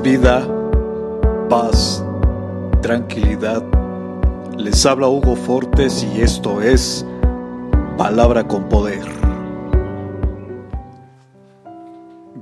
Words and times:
vida, 0.00 0.46
paz, 1.48 2.04
tranquilidad. 2.82 3.62
Les 4.56 4.84
habla 4.86 5.08
Hugo 5.08 5.36
Fortes 5.36 6.06
y 6.14 6.20
esto 6.20 6.62
es 6.62 7.04
Palabra 7.96 8.46
con 8.46 8.68
Poder. 8.68 9.04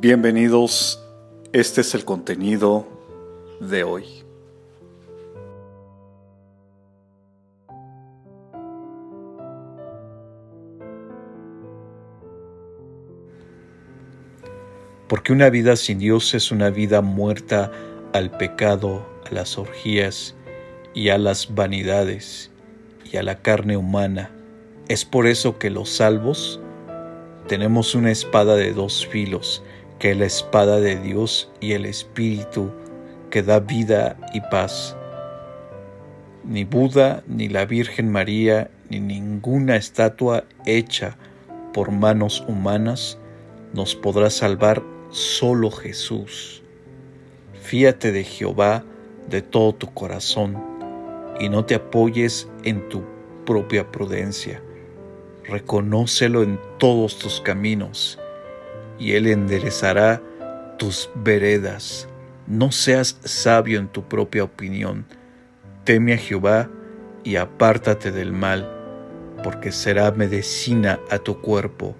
Bienvenidos, 0.00 1.02
este 1.52 1.80
es 1.80 1.94
el 1.94 2.04
contenido 2.04 2.86
de 3.60 3.84
hoy. 3.84 4.27
Porque 15.08 15.32
una 15.32 15.50
vida 15.50 15.76
sin 15.76 15.98
Dios 15.98 16.34
es 16.34 16.50
una 16.52 16.70
vida 16.70 17.00
muerta 17.00 17.72
al 18.12 18.30
pecado, 18.30 19.06
a 19.28 19.34
las 19.34 19.58
orgías 19.58 20.34
y 20.94 21.08
a 21.08 21.18
las 21.18 21.54
vanidades 21.54 22.50
y 23.10 23.16
a 23.16 23.22
la 23.22 23.36
carne 23.36 23.76
humana. 23.76 24.30
Es 24.88 25.04
por 25.04 25.26
eso 25.26 25.58
que 25.58 25.70
los 25.70 25.88
salvos 25.88 26.60
tenemos 27.46 27.94
una 27.94 28.10
espada 28.10 28.56
de 28.56 28.72
dos 28.72 29.06
filos, 29.06 29.62
que 29.98 30.10
es 30.10 30.16
la 30.18 30.26
espada 30.26 30.80
de 30.80 30.96
Dios 30.96 31.50
y 31.60 31.72
el 31.72 31.86
Espíritu, 31.86 32.70
que 33.30 33.42
da 33.42 33.60
vida 33.60 34.16
y 34.34 34.40
paz. 34.42 34.96
Ni 36.44 36.64
Buda, 36.64 37.22
ni 37.26 37.48
la 37.48 37.64
Virgen 37.64 38.10
María, 38.10 38.70
ni 38.90 39.00
ninguna 39.00 39.76
estatua 39.76 40.44
hecha 40.66 41.16
por 41.72 41.90
manos 41.90 42.44
humanas 42.46 43.18
nos 43.72 43.94
podrá 43.94 44.30
salvar 44.30 44.82
solo 45.10 45.70
Jesús. 45.70 46.62
Fíate 47.60 48.12
de 48.12 48.24
Jehová 48.24 48.84
de 49.28 49.42
todo 49.42 49.74
tu 49.74 49.92
corazón 49.92 50.56
y 51.40 51.48
no 51.48 51.64
te 51.64 51.74
apoyes 51.74 52.48
en 52.64 52.88
tu 52.88 53.02
propia 53.44 53.90
prudencia. 53.90 54.62
Reconócelo 55.44 56.42
en 56.42 56.58
todos 56.78 57.18
tus 57.18 57.40
caminos 57.40 58.18
y 58.98 59.12
Él 59.12 59.26
enderezará 59.26 60.22
tus 60.78 61.10
veredas. 61.14 62.08
No 62.46 62.72
seas 62.72 63.18
sabio 63.24 63.78
en 63.78 63.88
tu 63.88 64.02
propia 64.04 64.44
opinión. 64.44 65.06
Teme 65.84 66.14
a 66.14 66.18
Jehová 66.18 66.68
y 67.24 67.36
apártate 67.36 68.10
del 68.10 68.32
mal, 68.32 68.70
porque 69.42 69.72
será 69.72 70.10
medicina 70.10 71.00
a 71.10 71.18
tu 71.18 71.40
cuerpo 71.40 71.94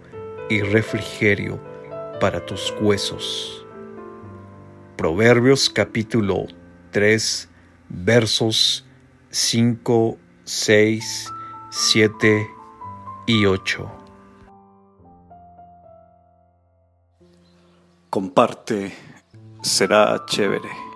y 0.48 0.62
refrigerio 0.62 1.61
para 2.19 2.44
tus 2.44 2.74
huesos. 2.80 3.64
Proverbios 4.97 5.70
capítulo 5.70 6.47
3 6.91 7.48
versos 7.88 8.86
5, 9.30 10.19
6, 10.44 11.33
7 11.70 12.47
y 13.27 13.47
8. 13.47 13.91
Comparte, 18.10 18.92
será 19.62 20.25
chévere. 20.27 20.88